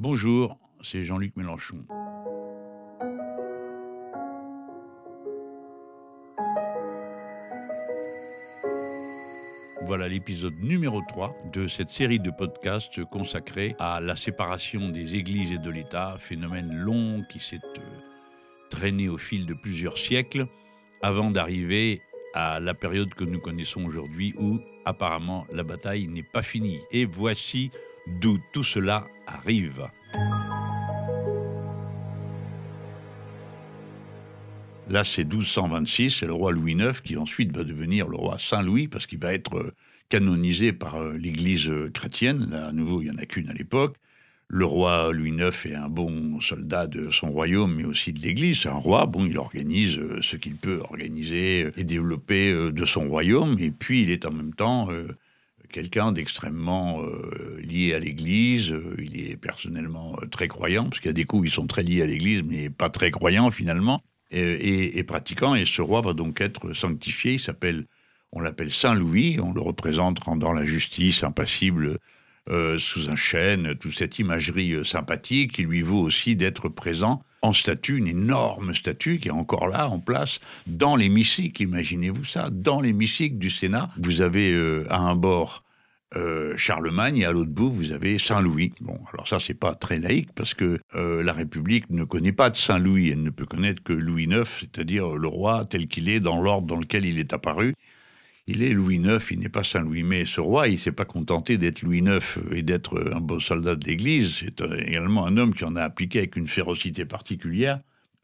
[0.00, 1.84] Bonjour, c'est Jean-Luc Mélenchon.
[9.82, 15.50] Voilà l'épisode numéro 3 de cette série de podcasts consacrée à la séparation des églises
[15.50, 17.80] et de l'État, phénomène long qui s'est euh,
[18.70, 20.46] traîné au fil de plusieurs siècles
[21.02, 22.02] avant d'arriver
[22.34, 26.78] à la période que nous connaissons aujourd'hui où apparemment la bataille n'est pas finie.
[26.92, 27.72] Et voici
[28.20, 29.88] d'où tout cela arrive.
[34.90, 38.88] Là, c'est 1226, c'est le roi Louis IX qui ensuite va devenir le roi Saint-Louis
[38.88, 39.74] parce qu'il va être euh,
[40.08, 42.48] canonisé par euh, l'Église euh, chrétienne.
[42.50, 43.96] Là, à nouveau, il n'y en a qu'une à l'époque.
[44.48, 48.60] Le roi Louis IX est un bon soldat de son royaume, mais aussi de l'Église.
[48.62, 53.56] C'est un roi, bon, il organise ce qu'il peut organiser et développer de son royaume.
[53.58, 54.88] Et puis, il est en même temps
[55.72, 57.02] quelqu'un d'extrêmement
[57.62, 58.74] lié à l'Église.
[58.98, 62.02] il est personnellement très croyant, parce qu'il y a des coups, ils sont très liés
[62.02, 65.54] à l'Église, mais pas très croyants finalement et, pratiquant.
[65.54, 67.34] Et ce roi va donc être sanctifié.
[67.34, 67.86] Il s'appelle,
[68.32, 69.38] on l'appelle Saint Louis.
[69.40, 71.98] On le représente rendant la justice impassible
[72.50, 73.74] euh, sous un chêne.
[73.76, 78.74] Toute cette imagerie euh, sympathique qui lui vaut aussi d'être présent en statue, une énorme
[78.74, 81.62] statue qui est encore là, en place, dans l'hémicycle.
[81.62, 83.90] Imaginez-vous ça, dans l'hémicycle du Sénat.
[83.96, 85.64] Vous avez euh, à un bord
[86.16, 88.72] euh, Charlemagne et à l'autre bout vous avez Saint-Louis.
[88.80, 92.48] Bon, alors ça c'est pas très laïque parce que euh, la République ne connaît pas
[92.48, 96.20] de Saint-Louis, elle ne peut connaître que Louis IX, c'est-à-dire le roi tel qu'il est
[96.20, 97.74] dans l'ordre dans lequel il est apparu.
[98.48, 100.02] Il est Louis IX, il n'est pas Saint-Louis.
[100.02, 103.76] Mais ce roi, il s'est pas contenté d'être Louis IX et d'être un beau soldat
[103.76, 104.38] de l'Église.
[104.40, 107.80] C'est euh, également un homme qui en a appliqué avec une férocité particulière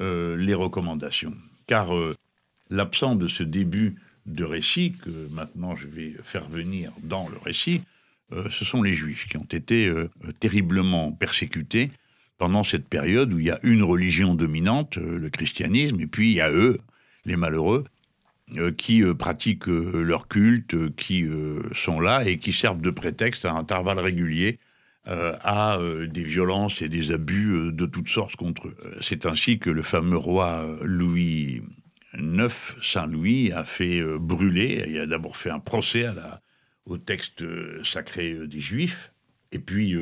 [0.00, 1.34] les recommandations.
[1.66, 1.90] Car
[2.70, 3.96] l'absent de ce début
[4.26, 7.82] de récits que maintenant je vais faire venir dans le récit,
[8.32, 11.90] euh, ce sont les Juifs qui ont été euh, terriblement persécutés
[12.36, 16.30] pendant cette période où il y a une religion dominante, euh, le christianisme, et puis
[16.30, 16.78] il y a eux,
[17.24, 17.84] les malheureux,
[18.76, 21.26] qui pratiquent leur culte, qui
[21.74, 24.58] sont là et qui servent de prétexte à intervalles réguliers
[25.04, 28.76] à des violences et des abus de toutes sortes contre eux.
[29.00, 31.62] C'est ainsi que le fameux roi Louis
[32.16, 36.06] Neuf, Saint-Louis a fait euh, brûler, il a d'abord fait un procès
[36.86, 39.12] au texte euh, sacré euh, des Juifs,
[39.52, 39.94] et puis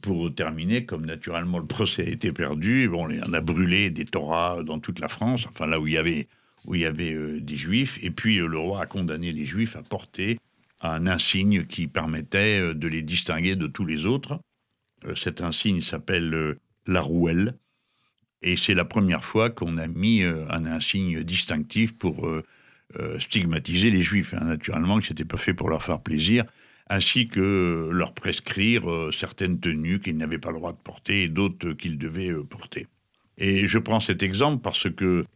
[0.00, 4.64] pour terminer, comme naturellement le procès a été perdu, bon, on a brûlé des Torahs
[4.64, 6.26] dans toute la France, enfin là où il y avait,
[6.64, 9.82] où il y avait des Juifs, et puis le roi a condamné les Juifs à
[9.82, 10.38] porter
[10.80, 14.40] un insigne qui permettait de les distinguer de tous les autres.
[15.16, 17.54] cet insigne s'appelle la rouelle,
[18.42, 22.44] et c'est la première fois qu'on a mis euh, un insigne distinctif pour euh,
[22.98, 24.34] euh, stigmatiser les juifs.
[24.34, 26.44] Hein, naturellement, que ce n'était pas fait pour leur faire plaisir,
[26.88, 31.72] ainsi que leur prescrire certaines tenues qu'ils n'avaient pas le droit de porter et d'autres
[31.72, 32.86] qu'ils devaient porter.
[33.36, 35.26] Et je prends cet exemple parce que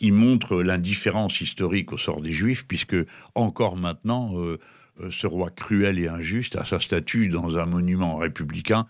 [0.00, 2.96] il montre l'indifférence historique au sort des juifs, puisque
[3.34, 4.34] encore maintenant,
[5.10, 8.86] ce roi cruel et injuste a sa statue dans un monument républicain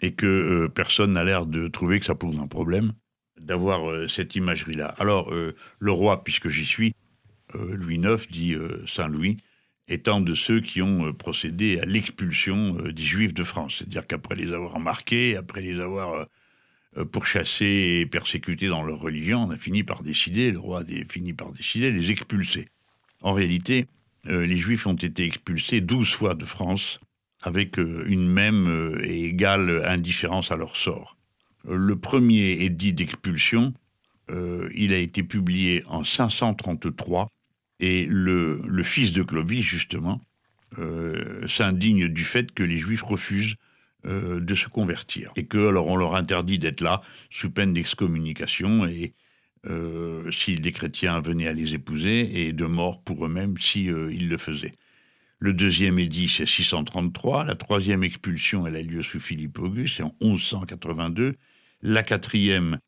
[0.00, 2.92] et que euh, personne n'a l'air de trouver que ça pose un problème
[3.40, 4.94] d'avoir euh, cette imagerie-là.
[4.98, 6.94] Alors, euh, le roi, puisque j'y suis,
[7.54, 8.54] Louis IX, dit
[8.86, 9.38] Saint-Louis,
[9.88, 13.76] étant de ceux qui ont procédé à l'expulsion des Juifs de France.
[13.78, 16.26] C'est-à-dire qu'après les avoir marqués, après les avoir
[17.04, 21.32] pourchassés et persécutés dans leur religion, on a fini par décider, le roi a fini
[21.32, 22.68] par décider de les expulser.
[23.22, 23.86] En réalité,
[24.24, 27.00] les Juifs ont été expulsés douze fois de France
[27.42, 31.16] avec euh, une même euh, et égale indifférence à leur sort.
[31.68, 33.74] Le premier édit d'expulsion,
[34.30, 37.28] euh, il a été publié en 533
[37.80, 40.20] et le, fils de Clovis, justement,
[41.46, 43.54] s'indigne du fait que les Juifs refusent
[44.08, 49.12] de se convertir et que alors on leur interdit d'être là sous peine d'excommunication et
[50.30, 54.38] si des chrétiens venaient à les épouser et de mort pour eux-mêmes si ils le
[54.38, 54.74] faisaient.
[55.40, 57.44] Le deuxième édit, c'est 633.
[57.44, 61.34] La troisième expulsion, elle a lieu sous Philippe Auguste, c'est en 1182.
[61.82, 62.80] La quatrième,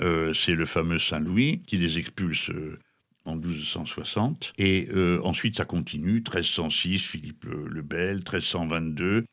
[0.00, 2.78] euh, c'est le fameux Saint-Louis qui les expulse euh,
[3.24, 4.52] en 1260.
[4.58, 6.14] Et euh, ensuite, ça continue.
[6.14, 8.16] 1306, Philippe le Bel.
[8.16, 9.24] 1322,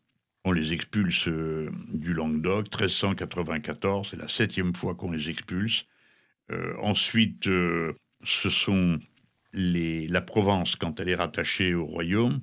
[0.43, 2.65] on les expulse du Languedoc.
[2.65, 5.85] 1394, c'est la septième fois qu'on les expulse.
[6.81, 8.99] ensuite, ce sont
[9.53, 12.41] les, la Provence quand elle est rattachée au royaume.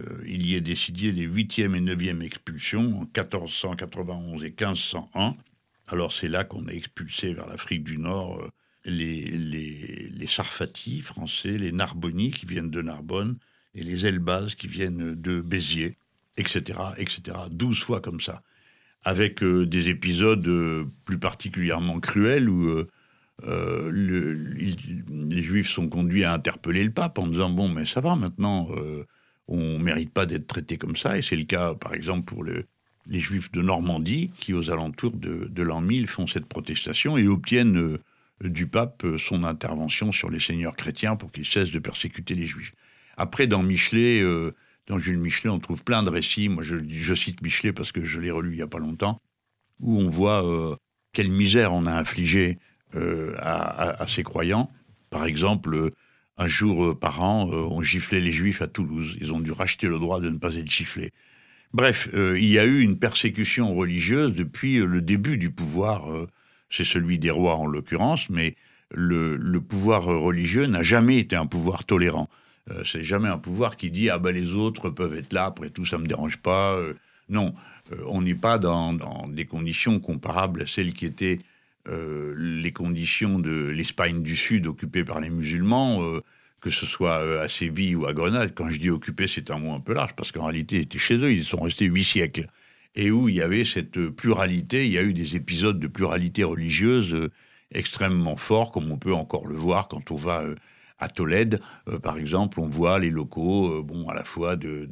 [0.00, 5.34] Euh, il y est décidé les 8e et 9e expulsions en 1491 et 1501.
[5.86, 8.50] Alors c'est là qu'on a expulsé vers l'Afrique du Nord euh,
[8.84, 13.36] les, les, Sarfati français, les Narboni qui viennent de Narbonne
[13.74, 15.96] et les Elbaz qui viennent de Béziers,
[16.36, 17.36] etc., etc.
[17.50, 18.42] 12 fois comme ça.
[19.02, 20.46] avec des épisodes
[21.06, 22.84] plus particulièrement cruels où
[23.42, 28.68] les Juifs sont conduits à interpeller le pape en disant bon, mais ça va maintenant,
[29.48, 33.20] on mérite pas d'être traité comme ça, et c'est le cas, par exemple, pour les
[33.20, 37.98] Juifs de Normandie qui, aux alentours de, l'an 1000, font cette protestation et obtiennent
[38.42, 42.74] du pape son intervention sur les seigneurs chrétiens pour qu'ils cessent de persécuter les Juifs.
[43.16, 44.52] Après, dans Michelet, euh,
[44.90, 46.48] dans Jules Michelet, on trouve plein de récits.
[46.48, 49.20] Moi, je, cite Michelet parce que je l'ai relu il n'y a pas longtemps,
[49.78, 50.74] où on voit euh,
[51.12, 52.58] quelle misère on a infligé
[52.96, 54.68] euh, à, ces croyants.
[55.08, 55.92] Par exemple,
[56.36, 59.16] un jour par an, on giflait les Juifs à Toulouse.
[59.20, 61.12] Ils ont dû racheter le droit de ne pas être giflés.
[61.72, 66.08] Bref, il y a eu une persécution religieuse depuis le début du pouvoir.
[66.68, 68.56] C'est celui des rois en l'occurrence, mais
[68.92, 72.28] le pouvoir religieux n'a jamais été un pouvoir tolérant.
[72.70, 75.70] Euh, c'est jamais un pouvoir qui dit ah ben les autres peuvent être là, après
[75.70, 76.74] tout ça me dérange pas.
[76.74, 76.94] Euh,
[77.28, 77.54] non,
[77.92, 78.92] euh, on n'est pas dans,
[79.28, 81.40] des conditions comparables à celles qui étaient
[81.86, 86.00] les conditions de l'Espagne du Sud occupée par les musulmans,
[86.60, 88.52] que ce soit à Séville ou à Grenade.
[88.54, 90.98] Quand je dis occupée, c'est un mot un peu large, parce qu'en réalité, ils étaient
[90.98, 92.46] chez eux, ils sont restés huit siècles.
[92.94, 96.44] Et où il y avait cette pluralité, il y a eu des épisodes de pluralité
[96.44, 97.28] religieuse
[97.72, 100.44] extrêmement forts, comme on peut encore le voir quand on va
[101.00, 104.88] à Tolède, euh, par exemple, on voit les locaux, euh, bon, à la fois de,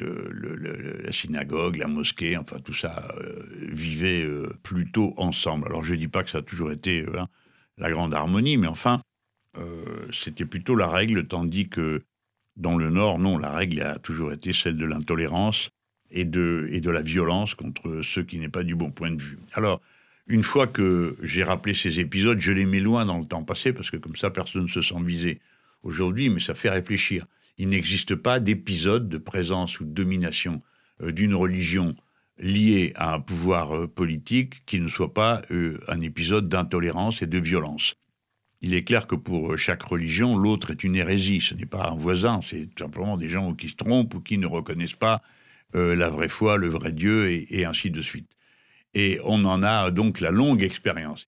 [0.00, 3.08] euh, la synagogue, la mosquée, enfin tout ça
[3.60, 4.26] vivait
[4.62, 5.66] plutôt ensemble.
[5.66, 7.28] Alors je ne dis pas que ça a toujours été hein,
[7.76, 9.02] la grande harmonie, mais enfin,
[10.10, 12.02] c'était plutôt la règle, tandis que
[12.56, 15.70] dans le Nord, non, la règle a toujours été celle de l'intolérance
[16.10, 19.20] et de, et de la violence contre ceux qui n'est pas du bon point de
[19.20, 19.38] vue.
[19.52, 19.80] Alors,
[20.28, 23.72] une fois que j'ai rappelé ces épisodes, je les mets loin dans le temps passé,
[23.72, 25.40] parce que comme ça, personne ne se sent visé
[25.82, 27.24] aujourd'hui, mais ça fait réfléchir.
[27.56, 30.56] Il n'existe pas d'épisode de présence ou de domination
[31.02, 31.96] euh, d'une religion
[32.38, 37.26] liée à un pouvoir euh, politique qui ne soit pas euh, un épisode d'intolérance et
[37.26, 37.96] de violence.
[38.60, 41.40] Il est clair que pour chaque religion, l'autre est une hérésie.
[41.40, 44.46] Ce n'est pas un voisin, c'est simplement des gens qui se trompent ou qui ne
[44.46, 45.22] reconnaissent pas
[45.74, 48.37] la vraie foi, le vrai Dieu, et ainsi de suite.
[48.94, 51.28] Et on en a donc la longue expérience.